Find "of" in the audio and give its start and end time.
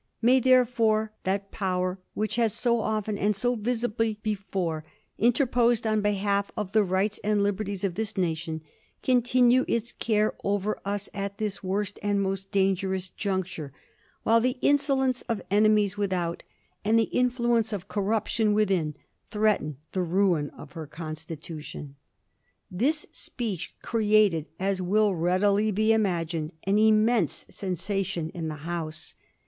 6.57-6.71, 7.83-7.93, 15.29-15.39, 17.71-17.87, 20.57-20.71